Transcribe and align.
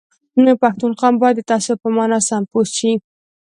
پښتون 0.61 0.91
قوم 0.99 1.15
باید 1.21 1.35
د 1.37 1.41
تعصب 1.51 1.77
په 1.83 1.89
مانا 1.95 2.19
سم 2.27 2.43
پوه 2.51 2.65
شي 2.77 2.91